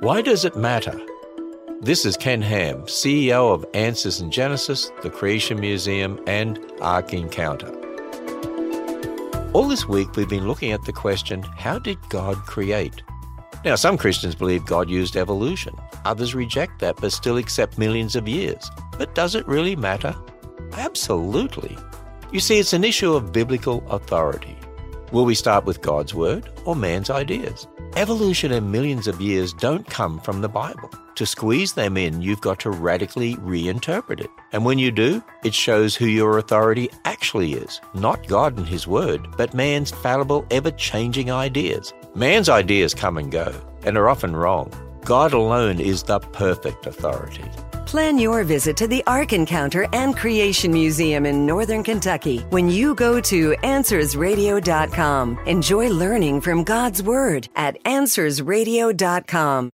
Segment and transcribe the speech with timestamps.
[0.00, 0.98] Why does it matter?
[1.82, 7.68] This is Ken Ham, CEO of Answers in Genesis, the Creation Museum, and Ark Encounter.
[9.52, 13.02] All this week, we've been looking at the question how did God create?
[13.62, 15.76] Now, some Christians believe God used evolution.
[16.06, 18.70] Others reject that but still accept millions of years.
[18.96, 20.16] But does it really matter?
[20.78, 21.76] Absolutely.
[22.32, 24.56] You see, it's an issue of biblical authority.
[25.12, 27.66] Will we start with God's Word or man's ideas?
[27.96, 30.88] Evolution and millions of years don't come from the Bible.
[31.16, 34.30] To squeeze them in, you've got to radically reinterpret it.
[34.52, 37.80] And when you do, it shows who your authority actually is.
[37.92, 41.92] Not God and His Word, but man's fallible, ever changing ideas.
[42.14, 44.72] Man's ideas come and go, and are often wrong.
[45.04, 47.50] God alone is the perfect authority.
[47.90, 52.94] Plan your visit to the Ark Encounter and Creation Museum in Northern Kentucky when you
[52.94, 55.40] go to AnswersRadio.com.
[55.46, 59.68] Enjoy learning from God's Word at AnswersRadio.com.